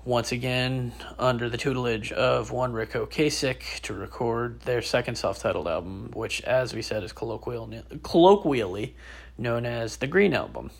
once 0.06 0.32
again 0.32 0.92
under 1.18 1.50
the 1.50 1.58
tutelage 1.58 2.12
of 2.12 2.52
one 2.52 2.74
Ric 2.74 2.92
Ocasek 2.92 3.80
to 3.82 3.94
record 3.94 4.60
their 4.62 4.82
second 4.82 5.16
self-titled 5.16 5.68
album, 5.68 6.12
which, 6.14 6.42
as 6.42 6.74
we 6.74 6.82
said, 6.82 7.04
is 7.04 7.14
colloquially, 7.14 7.82
colloquially 8.04 8.96
known 9.38 9.66
as 9.66 9.98
the 9.98 10.08
Green 10.08 10.34
Album. 10.34 10.72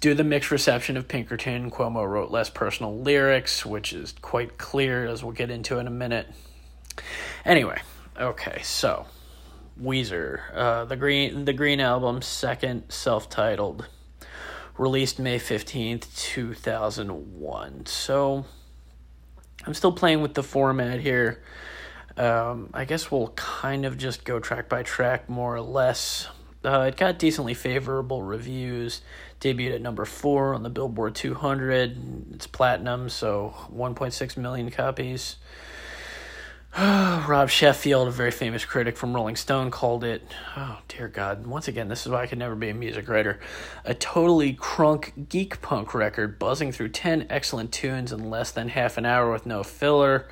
Due 0.00 0.10
to 0.10 0.14
the 0.14 0.24
mixed 0.24 0.50
reception 0.50 0.98
of 0.98 1.08
Pinkerton, 1.08 1.70
Cuomo 1.70 2.06
wrote 2.06 2.30
less 2.30 2.50
personal 2.50 2.98
lyrics, 2.98 3.64
which 3.64 3.92
is 3.94 4.14
quite 4.20 4.58
clear, 4.58 5.06
as 5.06 5.24
we'll 5.24 5.32
get 5.32 5.50
into 5.50 5.78
in 5.78 5.86
a 5.86 5.90
minute. 5.90 6.26
Anyway, 7.46 7.80
okay, 8.18 8.60
so 8.62 9.06
Weezer, 9.80 10.40
uh, 10.54 10.84
the 10.84 10.96
Green, 10.96 11.46
the 11.46 11.54
Green 11.54 11.80
Album, 11.80 12.20
second 12.20 12.84
self-titled 12.90 13.86
released 14.80 15.18
May 15.18 15.38
15th, 15.38 16.16
2001. 16.16 17.84
So 17.84 18.46
I'm 19.66 19.74
still 19.74 19.92
playing 19.92 20.22
with 20.22 20.32
the 20.32 20.42
format 20.42 21.00
here. 21.00 21.42
Um, 22.16 22.70
I 22.72 22.86
guess 22.86 23.10
we'll 23.10 23.28
kind 23.36 23.84
of 23.84 23.98
just 23.98 24.24
go 24.24 24.40
track 24.40 24.70
by 24.70 24.82
track, 24.82 25.28
more 25.28 25.54
or 25.54 25.60
less. 25.60 26.28
Uh, 26.64 26.86
it 26.88 26.96
got 26.96 27.18
decently 27.18 27.52
favorable 27.52 28.22
reviews. 28.22 29.02
Debuted 29.38 29.74
at 29.74 29.82
number 29.82 30.06
four 30.06 30.54
on 30.54 30.62
the 30.62 30.70
Billboard 30.70 31.14
200. 31.14 32.32
It's 32.32 32.46
platinum, 32.46 33.10
so 33.10 33.52
1.6 33.70 34.36
million 34.38 34.70
copies. 34.70 35.36
Rob 36.78 37.50
Sheffield, 37.50 38.06
a 38.06 38.12
very 38.12 38.30
famous 38.30 38.64
critic 38.64 38.96
from 38.96 39.12
Rolling 39.12 39.34
Stone, 39.34 39.72
called 39.72 40.04
it, 40.04 40.22
oh 40.56 40.78
dear 40.86 41.08
God, 41.08 41.44
once 41.44 41.66
again, 41.66 41.88
this 41.88 42.06
is 42.06 42.12
why 42.12 42.22
I 42.22 42.26
could 42.28 42.38
never 42.38 42.54
be 42.54 42.68
a 42.68 42.74
music 42.74 43.08
writer, 43.08 43.40
a 43.84 43.92
totally 43.92 44.54
crunk 44.54 45.28
geek 45.28 45.60
punk 45.62 45.94
record 45.94 46.38
buzzing 46.38 46.70
through 46.70 46.90
10 46.90 47.26
excellent 47.28 47.72
tunes 47.72 48.12
in 48.12 48.30
less 48.30 48.52
than 48.52 48.68
half 48.68 48.98
an 48.98 49.04
hour 49.04 49.32
with 49.32 49.46
no 49.46 49.64
filler. 49.64 50.28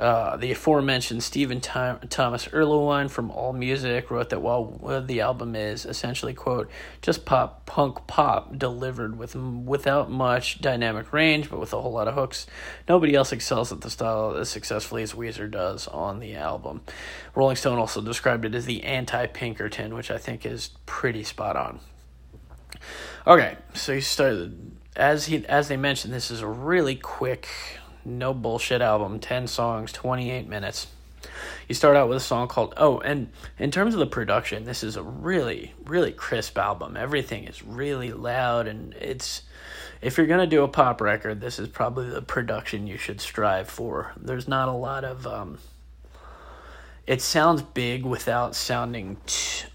Uh, 0.00 0.34
the 0.38 0.50
aforementioned 0.50 1.22
Stephen 1.22 1.60
Tom- 1.60 2.00
Thomas 2.08 2.46
Erlewine 2.48 3.10
from 3.10 3.30
AllMusic 3.30 4.08
wrote 4.08 4.30
that 4.30 4.40
while 4.40 5.02
the 5.04 5.20
album 5.20 5.54
is 5.54 5.84
essentially 5.84 6.32
quote 6.32 6.70
just 7.02 7.26
pop 7.26 7.66
punk 7.66 8.06
pop 8.06 8.56
delivered 8.56 9.18
with 9.18 9.36
without 9.36 10.10
much 10.10 10.62
dynamic 10.62 11.12
range 11.12 11.50
but 11.50 11.60
with 11.60 11.74
a 11.74 11.80
whole 11.82 11.92
lot 11.92 12.08
of 12.08 12.14
hooks, 12.14 12.46
nobody 12.88 13.14
else 13.14 13.30
excels 13.30 13.72
at 13.72 13.82
the 13.82 13.90
style 13.90 14.34
as 14.36 14.48
successfully 14.48 15.02
as 15.02 15.12
Weezer 15.12 15.50
does 15.50 15.86
on 15.88 16.18
the 16.18 16.34
album. 16.34 16.80
Rolling 17.34 17.56
Stone 17.56 17.78
also 17.78 18.00
described 18.00 18.46
it 18.46 18.54
as 18.54 18.64
the 18.64 18.82
anti 18.84 19.26
Pinkerton, 19.26 19.94
which 19.94 20.10
I 20.10 20.16
think 20.16 20.46
is 20.46 20.70
pretty 20.86 21.24
spot 21.24 21.56
on. 21.56 21.78
Okay, 23.26 23.58
so 23.74 23.92
he 23.92 24.00
started 24.00 24.78
as 24.96 25.26
he 25.26 25.44
as 25.46 25.68
they 25.68 25.76
mentioned. 25.76 26.14
This 26.14 26.30
is 26.30 26.40
a 26.40 26.46
really 26.46 26.96
quick 26.96 27.48
no 28.04 28.34
bullshit 28.34 28.82
album, 28.82 29.20
10 29.20 29.46
songs, 29.46 29.92
28 29.92 30.48
minutes. 30.48 30.86
You 31.68 31.74
start 31.74 31.96
out 31.96 32.08
with 32.08 32.16
a 32.16 32.20
song 32.20 32.48
called 32.48 32.74
Oh, 32.76 32.98
and 32.98 33.30
in 33.58 33.70
terms 33.70 33.94
of 33.94 34.00
the 34.00 34.06
production, 34.06 34.64
this 34.64 34.82
is 34.82 34.96
a 34.96 35.02
really, 35.02 35.74
really 35.84 36.12
crisp 36.12 36.58
album. 36.58 36.96
Everything 36.96 37.44
is 37.44 37.62
really 37.62 38.12
loud, 38.12 38.66
and 38.66 38.94
it's 38.94 39.42
if 40.00 40.16
you're 40.16 40.26
gonna 40.26 40.46
do 40.46 40.64
a 40.64 40.68
pop 40.68 41.00
record, 41.00 41.40
this 41.40 41.58
is 41.58 41.68
probably 41.68 42.08
the 42.08 42.22
production 42.22 42.86
you 42.86 42.96
should 42.96 43.20
strive 43.20 43.68
for. 43.68 44.12
There's 44.16 44.48
not 44.48 44.68
a 44.68 44.72
lot 44.72 45.04
of 45.04 45.26
um, 45.26 45.58
it 47.06 47.20
sounds 47.20 47.62
big 47.62 48.04
without 48.04 48.54
sounding 48.54 49.16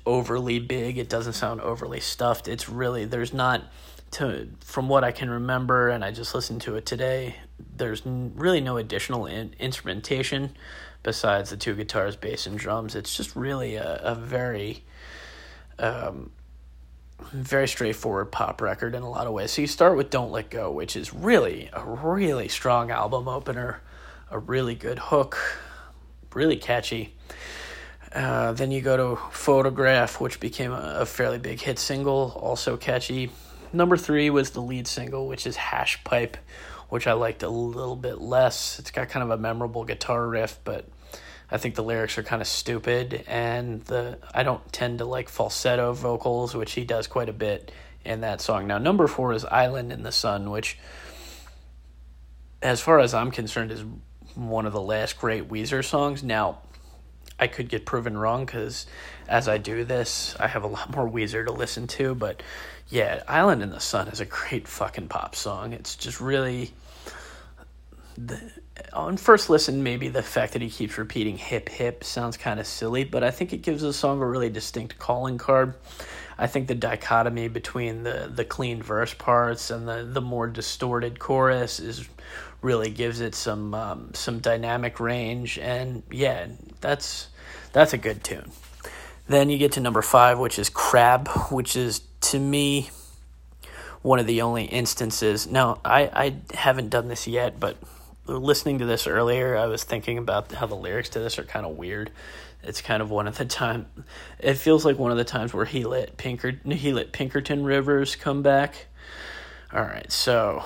overly 0.06 0.60
big. 0.60 0.98
It 0.98 1.10
doesn't 1.10 1.34
sound 1.34 1.62
overly 1.62 2.00
stuffed. 2.00 2.48
It's 2.48 2.70
really 2.70 3.06
there's 3.06 3.34
not 3.34 3.64
to 4.16 4.48
from 4.62 4.88
what 4.90 5.04
I 5.04 5.12
can 5.12 5.30
remember, 5.30 5.90
and 5.90 6.04
I 6.04 6.12
just 6.12 6.34
listened 6.34 6.62
to 6.62 6.76
it 6.76 6.86
today. 6.86 7.36
There's 7.78 8.06
really 8.06 8.62
no 8.62 8.78
additional 8.78 9.26
in, 9.26 9.54
instrumentation 9.60 10.56
besides 11.04 11.50
the 11.50 11.58
two 11.58 11.76
guitars, 11.76 12.16
bass, 12.16 12.48
and 12.48 12.58
drums. 12.58 12.96
It's 12.96 13.16
just 13.16 13.36
really 13.36 13.76
a, 13.76 14.02
a 14.04 14.16
very, 14.16 14.84
um, 15.80 16.32
very 17.32 17.68
straightforward 17.68 18.32
pop 18.32 18.62
record 18.62 18.96
in 18.96 19.04
a 19.04 19.10
lot 19.10 19.28
of 19.28 19.34
ways. 19.34 19.52
So 19.52 19.62
you 19.62 19.68
start 19.68 19.98
with 19.98 20.10
"Don't 20.10 20.32
Let 20.32 20.50
Go," 20.50 20.72
which 20.72 20.96
is 20.96 21.14
really 21.14 21.70
a 21.74 21.84
really 21.84 22.48
strong 22.48 22.92
album 22.92 23.28
opener, 23.28 23.82
a 24.32 24.40
really 24.40 24.76
good 24.76 25.00
hook, 25.00 25.38
really 26.34 26.58
catchy. 26.58 27.14
Uh, 28.14 28.54
then 28.54 28.72
you 28.72 28.80
go 28.80 28.96
to 28.96 29.22
Photograph, 29.32 30.22
which 30.22 30.40
became 30.40 30.72
a, 30.72 31.00
a 31.00 31.06
fairly 31.06 31.38
big 31.38 31.60
hit 31.60 31.78
single, 31.78 32.32
also 32.42 32.78
catchy 32.78 33.30
number 33.76 33.98
three 33.98 34.30
was 34.30 34.52
the 34.52 34.62
lead 34.62 34.88
single, 34.88 35.28
which 35.28 35.46
is 35.46 35.56
Hash 35.56 36.04
Pipe, 36.04 36.38
which 36.90 37.08
I 37.08 37.14
liked 37.14 37.44
a 37.44 37.50
little 37.50 37.96
bit 37.96 38.20
less. 38.20 38.80
It's 38.80 38.92
got 38.92 39.10
kind 39.10 39.24
of 39.24 39.30
a 39.32 39.38
memorable 39.38 39.84
guitar 39.84 40.28
riff, 40.28 40.60
but 40.64 40.88
I 41.52 41.58
think 41.58 41.76
the 41.76 41.84
lyrics 41.84 42.18
are 42.18 42.24
kind 42.24 42.42
of 42.42 42.48
stupid, 42.48 43.24
and 43.28 43.84
the 43.86 44.18
I 44.34 44.44
don't 44.44 44.72
tend 44.74 45.00
to 45.00 45.06
like 45.06 45.30
falsetto 45.30 45.94
vocals, 45.94 46.56
which 46.56 46.74
he 46.74 46.86
does 46.86 47.08
quite 47.08 47.30
a 47.30 47.34
bit 47.34 47.72
in 48.04 48.22
that 48.22 48.42
song. 48.42 48.68
Now, 48.68 48.78
number 48.78 49.08
four 49.08 49.34
is 49.34 49.46
Island 49.46 49.92
in 49.92 50.04
the 50.04 50.12
Sun, 50.12 50.50
which, 50.50 50.78
as 52.62 52.82
far 52.82 53.00
as 53.00 53.14
I'm 53.14 53.32
concerned, 53.32 53.72
is 53.72 53.84
one 54.36 54.66
of 54.66 54.74
the 54.74 54.82
last 54.82 55.20
great 55.20 55.50
Weezer 55.50 55.84
songs. 55.84 56.24
Now, 56.24 56.60
I 57.40 57.48
could 57.48 57.70
get 57.70 57.86
proven 57.86 58.18
wrong 58.18 58.46
because 58.46 58.86
as 59.28 59.48
I 59.48 59.58
do 59.58 59.84
this, 59.84 60.36
I 60.40 60.48
have 60.48 60.64
a 60.64 60.68
lot 60.68 60.96
more 60.96 61.10
Weezer 61.10 61.46
to 61.46 61.52
listen 61.52 61.88
to, 61.88 62.16
but 62.16 62.42
yeah, 62.90 63.24
Island 63.28 63.64
in 63.64 63.72
the 63.72 63.80
Sun 63.80 64.10
is 64.10 64.20
a 64.20 64.26
great 64.26 64.68
fucking 64.68 65.08
pop 65.08 65.36
song. 65.36 65.74
It's 65.74 65.96
just 65.96 66.22
really 66.22 66.72
the 68.18 68.40
on 68.94 69.18
first 69.18 69.50
listen 69.50 69.84
maybe 69.84 70.08
the 70.08 70.24
fact 70.24 70.54
that 70.54 70.62
he 70.62 70.70
keeps 70.70 70.98
repeating 70.98 71.38
hip 71.38 71.70
hip 71.70 72.04
sounds 72.04 72.38
kind 72.38 72.60
of 72.60 72.68
silly, 72.68 73.04
but 73.04 73.24
I 73.24 73.32
think 73.32 73.54
it 73.54 73.62
gives 73.62 73.82
the 73.82 73.94
song 73.94 74.22
a 74.22 74.26
really 74.26 74.50
distinct 74.50 75.00
calling 75.00 75.38
card. 75.38 75.76
I 76.38 76.48
think 76.48 76.68
the 76.68 76.76
dichotomy 76.76 77.48
between 77.48 78.04
the 78.04 78.32
the 78.34 78.46
clean 78.46 78.82
verse 78.82 79.14
parts 79.14 79.72
and 79.72 79.88
the 79.88 80.04
the 80.04 80.22
more 80.22 80.48
distorted 80.48 81.20
chorus 81.20 81.80
is 81.80 82.08
really 82.62 82.90
gives 82.90 83.22
it 83.22 83.36
some 83.36 83.74
um, 83.74 84.14
some 84.14 84.40
dynamic 84.40 85.00
range 85.00 85.58
and 85.58 86.04
yeah, 86.12 86.48
that's 86.82 87.30
that's 87.74 87.94
a 87.94 87.98
good 87.98 88.24
tune. 88.24 88.52
Then 89.28 89.50
you 89.50 89.58
get 89.58 89.72
to 89.74 89.80
number 89.80 90.02
5 90.02 90.38
which 90.38 90.60
is 90.60 90.70
Crab, 90.70 91.28
which 91.50 91.76
is 91.76 92.00
to 92.36 92.40
me 92.40 92.90
one 94.02 94.20
of 94.20 94.28
the 94.28 94.42
only 94.42 94.66
instances. 94.66 95.48
Now, 95.48 95.80
I, 95.86 96.02
I 96.04 96.36
haven't 96.54 96.90
done 96.90 97.08
this 97.08 97.28
yet, 97.28 97.60
but 97.60 97.78
listening 98.28 98.80
to 98.80 98.86
this 98.86 99.08
earlier, 99.08 99.58
I 99.58 99.68
was 99.68 99.86
thinking 99.86 100.18
about 100.18 100.52
how 100.52 100.68
the 100.68 100.76
lyrics 100.76 101.10
to 101.10 101.20
this 101.20 101.40
are 101.40 101.44
kind 101.44 101.66
of 101.66 101.78
weird. 101.78 102.12
It's 102.62 102.82
kind 102.82 103.02
of 103.02 103.10
one 103.10 103.28
of 103.28 103.38
the 103.38 103.46
time. 103.46 103.86
It 104.38 104.56
feels 104.56 104.84
like 104.84 105.00
one 105.00 105.12
of 105.12 105.18
the 105.18 105.24
times 105.24 105.54
where 105.54 105.66
he 105.66 105.86
let 105.86 106.18
Pinker 106.18 106.60
he 106.66 106.92
let 106.92 107.14
Pinkerton 107.14 107.64
Rivers 107.64 108.16
come 108.16 108.42
back. 108.42 108.88
All 109.72 109.82
right, 109.82 110.12
so 110.12 110.64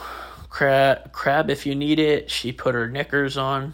crab 0.50 1.12
crab 1.12 1.50
if 1.50 1.66
you 1.66 1.76
need 1.76 2.00
it. 2.00 2.32
She 2.32 2.52
put 2.52 2.74
her 2.74 2.90
knickers 2.90 3.38
on. 3.38 3.74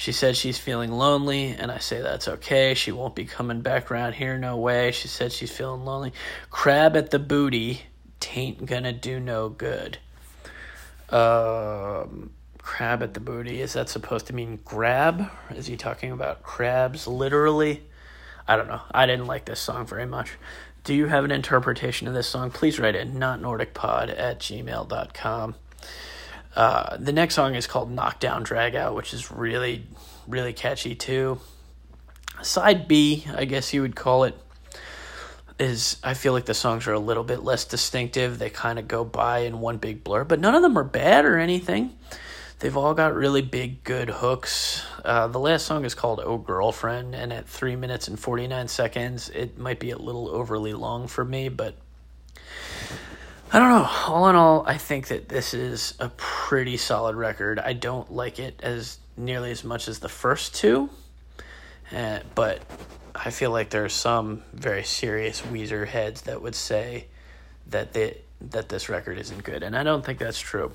She 0.00 0.12
said 0.12 0.34
she's 0.34 0.56
feeling 0.56 0.92
lonely, 0.92 1.48
and 1.48 1.70
I 1.70 1.76
say 1.76 2.00
that's 2.00 2.26
okay. 2.26 2.72
She 2.72 2.90
won't 2.90 3.14
be 3.14 3.26
coming 3.26 3.60
back 3.60 3.90
around 3.90 4.14
here, 4.14 4.38
no 4.38 4.56
way. 4.56 4.92
She 4.92 5.08
said 5.08 5.30
she's 5.30 5.54
feeling 5.54 5.84
lonely. 5.84 6.14
Crab 6.48 6.96
at 6.96 7.10
the 7.10 7.18
booty, 7.18 7.82
tain't 8.18 8.64
gonna 8.64 8.94
do 8.94 9.20
no 9.20 9.50
good. 9.50 9.98
Um, 11.10 12.30
crab 12.56 13.02
at 13.02 13.12
the 13.12 13.20
booty, 13.20 13.60
is 13.60 13.74
that 13.74 13.90
supposed 13.90 14.28
to 14.28 14.34
mean 14.34 14.60
grab? 14.64 15.30
Is 15.54 15.66
he 15.66 15.76
talking 15.76 16.12
about 16.12 16.42
crabs 16.42 17.06
literally? 17.06 17.82
I 18.48 18.56
don't 18.56 18.68
know. 18.68 18.80
I 18.90 19.04
didn't 19.04 19.26
like 19.26 19.44
this 19.44 19.60
song 19.60 19.84
very 19.84 20.06
much. 20.06 20.38
Do 20.82 20.94
you 20.94 21.08
have 21.08 21.26
an 21.26 21.30
interpretation 21.30 22.08
of 22.08 22.14
this 22.14 22.26
song? 22.26 22.50
Please 22.50 22.80
write 22.80 22.94
it 22.94 23.12
not 23.12 23.42
nordicpod 23.42 24.18
at 24.18 24.38
gmail.com. 24.40 25.56
Uh, 26.54 26.96
the 26.96 27.12
next 27.12 27.34
song 27.34 27.54
is 27.54 27.66
called 27.66 27.90
Knockdown 27.90 28.44
Dragout, 28.44 28.94
which 28.94 29.14
is 29.14 29.30
really, 29.30 29.86
really 30.26 30.52
catchy 30.52 30.94
too. 30.94 31.40
Side 32.42 32.88
B, 32.88 33.24
I 33.34 33.44
guess 33.44 33.72
you 33.72 33.82
would 33.82 33.94
call 33.94 34.24
it, 34.24 34.34
is 35.58 35.98
I 36.02 36.14
feel 36.14 36.32
like 36.32 36.46
the 36.46 36.54
songs 36.54 36.86
are 36.86 36.92
a 36.92 36.98
little 36.98 37.22
bit 37.22 37.44
less 37.44 37.64
distinctive. 37.64 38.38
They 38.38 38.50
kind 38.50 38.78
of 38.78 38.88
go 38.88 39.04
by 39.04 39.40
in 39.40 39.60
one 39.60 39.76
big 39.76 40.02
blur, 40.02 40.24
but 40.24 40.40
none 40.40 40.54
of 40.54 40.62
them 40.62 40.76
are 40.78 40.84
bad 40.84 41.24
or 41.24 41.38
anything. 41.38 41.96
They've 42.60 42.76
all 42.76 42.92
got 42.92 43.14
really 43.14 43.40
big, 43.42 43.84
good 43.84 44.10
hooks. 44.10 44.84
Uh, 45.02 45.28
the 45.28 45.38
last 45.38 45.64
song 45.64 45.84
is 45.86 45.94
called 45.94 46.20
Oh 46.22 46.36
Girlfriend, 46.36 47.14
and 47.14 47.32
at 47.32 47.48
3 47.48 47.74
minutes 47.76 48.08
and 48.08 48.18
49 48.18 48.68
seconds, 48.68 49.30
it 49.30 49.58
might 49.58 49.80
be 49.80 49.90
a 49.92 49.98
little 49.98 50.28
overly 50.28 50.74
long 50.74 51.08
for 51.08 51.24
me, 51.24 51.48
but 51.48 51.74
I 53.52 53.58
don't 53.58 53.68
know. 53.68 53.90
All 54.06 54.28
in 54.28 54.36
all, 54.36 54.64
I 54.64 54.76
think 54.78 55.08
that 55.08 55.28
this 55.28 55.54
is 55.54 55.94
a 55.98 56.08
pretty 56.16 56.76
solid 56.76 57.16
record. 57.16 57.58
I 57.58 57.72
don't 57.72 58.12
like 58.12 58.38
it 58.38 58.60
as 58.62 58.98
nearly 59.16 59.50
as 59.50 59.64
much 59.64 59.88
as 59.88 59.98
the 59.98 60.08
first 60.08 60.54
two, 60.54 60.88
uh, 61.92 62.20
but 62.36 62.62
I 63.12 63.30
feel 63.30 63.50
like 63.50 63.70
there 63.70 63.84
are 63.84 63.88
some 63.88 64.44
very 64.52 64.84
serious 64.84 65.42
Weezer 65.42 65.84
heads 65.84 66.22
that 66.22 66.40
would 66.40 66.54
say 66.54 67.06
that 67.66 67.92
they, 67.92 68.18
that 68.52 68.68
this 68.68 68.88
record 68.88 69.18
isn't 69.18 69.42
good, 69.42 69.64
and 69.64 69.76
I 69.76 69.82
don't 69.82 70.06
think 70.06 70.20
that's 70.20 70.38
true. 70.38 70.70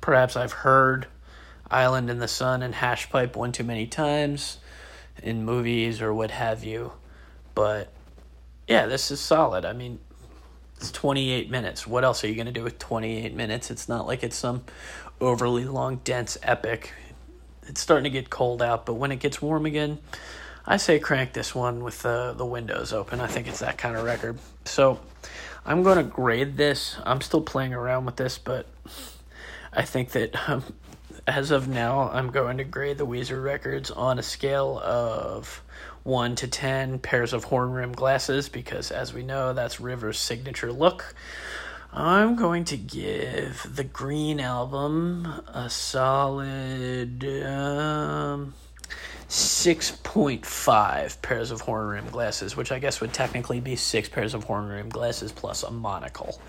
Perhaps 0.00 0.34
I've 0.34 0.52
heard 0.52 1.06
Island 1.70 2.08
in 2.08 2.20
the 2.20 2.28
Sun 2.28 2.62
and 2.62 2.74
Hash 2.74 3.10
Pipe 3.10 3.36
one 3.36 3.52
too 3.52 3.64
many 3.64 3.86
times 3.86 4.58
in 5.22 5.44
movies 5.44 6.00
or 6.00 6.14
what 6.14 6.30
have 6.30 6.64
you. 6.64 6.92
But 7.54 7.92
yeah, 8.66 8.86
this 8.86 9.10
is 9.10 9.20
solid. 9.20 9.66
I 9.66 9.74
mean, 9.74 9.98
it's 10.76 10.90
28 10.92 11.50
minutes. 11.50 11.86
What 11.86 12.04
else 12.04 12.22
are 12.22 12.28
you 12.28 12.34
going 12.34 12.46
to 12.46 12.52
do 12.52 12.62
with 12.62 12.78
28 12.78 13.34
minutes? 13.34 13.70
It's 13.70 13.88
not 13.88 14.06
like 14.06 14.22
it's 14.22 14.36
some 14.36 14.64
overly 15.20 15.64
long, 15.64 16.00
dense 16.04 16.36
epic. 16.42 16.92
It's 17.66 17.80
starting 17.80 18.04
to 18.04 18.10
get 18.10 18.30
cold 18.30 18.62
out, 18.62 18.86
but 18.86 18.94
when 18.94 19.10
it 19.10 19.16
gets 19.16 19.40
warm 19.40 19.66
again, 19.66 19.98
I 20.66 20.76
say 20.76 20.98
crank 20.98 21.32
this 21.32 21.54
one 21.54 21.82
with 21.82 22.02
the, 22.02 22.34
the 22.36 22.44
windows 22.44 22.92
open. 22.92 23.20
I 23.20 23.26
think 23.26 23.48
it's 23.48 23.60
that 23.60 23.78
kind 23.78 23.96
of 23.96 24.04
record. 24.04 24.38
So 24.64 25.00
I'm 25.64 25.82
going 25.82 25.96
to 25.96 26.04
grade 26.04 26.56
this. 26.56 26.96
I'm 27.04 27.20
still 27.20 27.40
playing 27.40 27.72
around 27.72 28.04
with 28.04 28.16
this, 28.16 28.38
but 28.38 28.66
I 29.72 29.82
think 29.82 30.10
that 30.10 30.48
um, 30.48 30.62
as 31.26 31.50
of 31.50 31.66
now, 31.66 32.10
I'm 32.12 32.30
going 32.30 32.58
to 32.58 32.64
grade 32.64 32.98
the 32.98 33.06
Weezer 33.06 33.42
records 33.42 33.90
on 33.90 34.18
a 34.18 34.22
scale 34.22 34.80
of 34.82 35.62
1 36.04 36.36
to 36.36 36.46
10 36.46 37.00
pairs 37.00 37.32
of 37.32 37.44
horn 37.44 37.72
rim 37.72 37.92
glasses 37.92 38.48
because, 38.48 38.92
as 38.92 39.12
we 39.12 39.22
know, 39.24 39.52
that's 39.52 39.80
River's 39.80 40.18
signature 40.18 40.72
look. 40.72 41.14
I'm 41.92 42.36
going 42.36 42.64
to 42.66 42.76
give 42.76 43.66
the 43.74 43.82
Green 43.82 44.38
Album 44.38 45.26
a 45.48 45.68
solid 45.68 47.24
um, 47.44 48.54
6.5 49.28 51.22
pairs 51.22 51.50
of 51.50 51.60
horn 51.62 51.88
rim 51.88 52.08
glasses, 52.10 52.56
which 52.56 52.70
I 52.70 52.78
guess 52.78 53.00
would 53.00 53.12
technically 53.12 53.58
be 53.58 53.74
six 53.74 54.08
pairs 54.08 54.34
of 54.34 54.44
horn 54.44 54.68
rim 54.68 54.90
glasses 54.90 55.32
plus 55.32 55.64
a 55.64 55.70
monocle. 55.72 56.40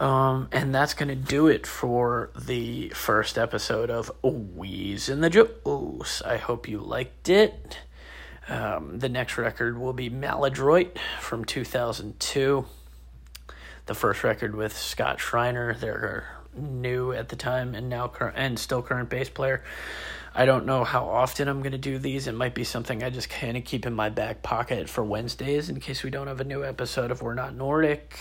Um, 0.00 0.48
and 0.50 0.74
that's 0.74 0.94
going 0.94 1.10
to 1.10 1.14
do 1.14 1.46
it 1.46 1.66
for 1.66 2.30
the 2.34 2.88
first 2.88 3.36
episode 3.36 3.90
of 3.90 4.10
Wheeze 4.22 5.10
in 5.10 5.20
the 5.20 5.28
Juice. 5.28 6.22
I 6.22 6.38
hope 6.38 6.66
you 6.68 6.80
liked 6.80 7.28
it. 7.28 7.78
Um, 8.48 8.98
the 8.98 9.10
next 9.10 9.36
record 9.36 9.78
will 9.78 9.92
be 9.92 10.08
Maladroit 10.08 10.98
from 11.20 11.44
2002. 11.44 12.64
The 13.84 13.94
first 13.94 14.24
record 14.24 14.56
with 14.56 14.74
Scott 14.74 15.20
Shriner, 15.20 15.74
They're 15.74 16.26
new 16.56 17.12
at 17.12 17.28
the 17.28 17.36
time 17.36 17.74
and 17.74 17.90
now 17.90 18.10
and 18.34 18.58
still 18.58 18.82
current 18.82 19.10
bass 19.10 19.28
player. 19.28 19.62
I 20.34 20.46
don't 20.46 20.64
know 20.64 20.82
how 20.82 21.06
often 21.06 21.46
I'm 21.46 21.60
going 21.60 21.72
to 21.72 21.78
do 21.78 21.98
these. 21.98 22.26
It 22.26 22.34
might 22.34 22.54
be 22.54 22.64
something 22.64 23.02
I 23.02 23.10
just 23.10 23.28
kind 23.28 23.56
of 23.56 23.64
keep 23.64 23.84
in 23.84 23.92
my 23.92 24.08
back 24.08 24.42
pocket 24.42 24.88
for 24.88 25.04
Wednesdays 25.04 25.68
in 25.68 25.78
case 25.78 26.02
we 26.02 26.10
don't 26.10 26.28
have 26.28 26.40
a 26.40 26.44
new 26.44 26.64
episode 26.64 27.10
of 27.10 27.20
We're 27.20 27.34
Not 27.34 27.54
Nordic. 27.54 28.16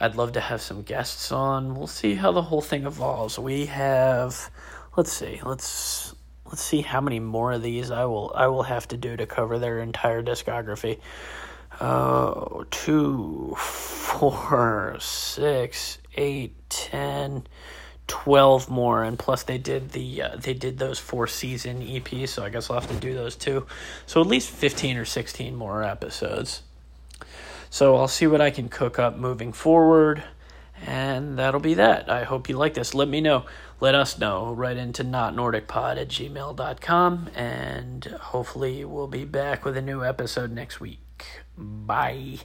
I'd 0.00 0.16
love 0.16 0.32
to 0.32 0.40
have 0.40 0.62
some 0.62 0.82
guests 0.82 1.30
on. 1.30 1.74
We'll 1.74 1.86
see 1.86 2.14
how 2.14 2.32
the 2.32 2.42
whole 2.42 2.62
thing 2.62 2.86
evolves. 2.86 3.38
We 3.38 3.66
have 3.66 4.50
let's 4.96 5.12
see. 5.12 5.40
Let's 5.44 6.14
let's 6.46 6.62
see 6.62 6.80
how 6.80 7.02
many 7.02 7.20
more 7.20 7.52
of 7.52 7.62
these 7.62 7.90
I 7.90 8.06
will 8.06 8.32
I 8.34 8.46
will 8.46 8.62
have 8.62 8.88
to 8.88 8.96
do 8.96 9.16
to 9.16 9.26
cover 9.26 9.58
their 9.58 9.78
entire 9.80 10.22
discography. 10.22 11.00
Uh, 11.78 12.64
two, 12.70 13.54
four, 13.56 14.96
six, 15.00 15.98
eight, 16.14 16.54
ten, 16.68 17.46
twelve 18.06 18.68
more, 18.68 19.04
and 19.04 19.18
plus 19.18 19.44
they 19.44 19.58
did 19.58 19.90
the 19.90 20.22
uh, 20.22 20.36
they 20.36 20.54
did 20.54 20.78
those 20.78 20.98
four 20.98 21.26
season 21.26 21.80
EPs, 21.80 22.30
so 22.30 22.42
I 22.42 22.48
guess 22.48 22.70
I'll 22.70 22.80
have 22.80 22.90
to 22.90 22.96
do 22.96 23.14
those 23.14 23.36
too. 23.36 23.66
So 24.06 24.20
at 24.20 24.26
least 24.26 24.50
fifteen 24.50 24.96
or 24.96 25.04
sixteen 25.04 25.54
more 25.54 25.84
episodes. 25.84 26.62
So 27.70 27.96
I'll 27.96 28.08
see 28.08 28.26
what 28.26 28.40
I 28.40 28.50
can 28.50 28.68
cook 28.68 28.98
up 28.98 29.16
moving 29.16 29.52
forward. 29.52 30.24
And 30.86 31.38
that'll 31.38 31.60
be 31.60 31.74
that. 31.74 32.10
I 32.10 32.24
hope 32.24 32.48
you 32.48 32.56
like 32.56 32.74
this. 32.74 32.94
Let 32.94 33.08
me 33.08 33.20
know. 33.20 33.44
Let 33.80 33.94
us 33.94 34.18
know. 34.18 34.52
Right 34.52 34.76
into 34.76 35.04
notnordicpod 35.04 36.00
at 36.00 36.08
gmail.com. 36.08 37.30
And 37.34 38.04
hopefully 38.04 38.84
we'll 38.84 39.06
be 39.06 39.24
back 39.24 39.64
with 39.64 39.76
a 39.76 39.82
new 39.82 40.04
episode 40.04 40.50
next 40.50 40.80
week. 40.80 41.24
Bye. 41.56 42.40